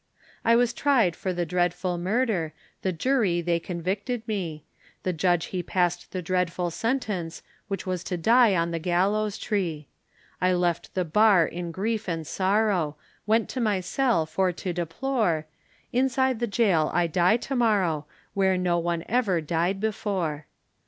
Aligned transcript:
I 0.43 0.55
was 0.55 0.73
tried 0.73 1.15
for 1.15 1.31
the 1.31 1.45
dreadful 1.45 1.99
murder, 1.99 2.53
The 2.81 2.91
Jury 2.91 3.39
they 3.39 3.59
convicted 3.59 4.27
me, 4.27 4.63
The 5.03 5.13
Judge 5.13 5.45
he 5.53 5.61
passed 5.61 6.11
the 6.11 6.23
dreadful 6.23 6.71
sentence, 6.71 7.43
Which 7.67 7.85
was 7.85 8.03
to 8.05 8.17
die 8.17 8.55
on 8.55 8.71
the 8.71 8.79
gallows 8.79 9.37
tree; 9.37 9.89
I 10.41 10.53
left 10.53 10.95
the 10.95 11.05
Bar 11.05 11.45
in 11.45 11.69
grief 11.71 12.09
and 12.09 12.25
sorrow, 12.25 12.95
Went 13.27 13.47
to 13.49 13.61
my 13.61 13.79
cell 13.79 14.25
for 14.25 14.51
to 14.51 14.73
deplore, 14.73 15.45
Inside 15.93 16.39
the 16.39 16.47
Gaol 16.47 16.89
I 16.91 17.05
die 17.05 17.37
to 17.37 17.55
morrow, 17.55 18.07
Where 18.33 18.57
no 18.57 18.79
one 18.79 19.03
ever 19.07 19.39
died 19.39 19.79
before. 19.79 20.47